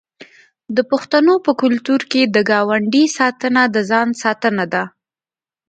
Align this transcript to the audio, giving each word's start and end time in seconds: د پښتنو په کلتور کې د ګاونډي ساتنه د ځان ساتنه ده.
د 0.75 0.77
پښتنو 0.91 1.33
په 1.45 1.51
کلتور 1.61 2.01
کې 2.11 2.21
د 2.25 2.37
ګاونډي 2.49 3.03
ساتنه 3.17 3.63
د 3.75 3.77
ځان 3.89 4.07
ساتنه 4.23 4.65
ده. 4.73 4.83